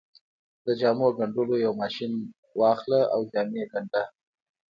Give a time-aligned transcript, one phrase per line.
[0.65, 2.11] د جامو ګنډلو يو ماشين
[2.59, 4.03] واخله او جامې ګنډه.